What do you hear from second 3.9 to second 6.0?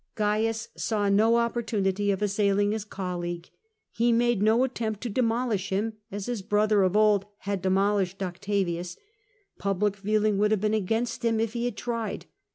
he made no attempt to demolish him,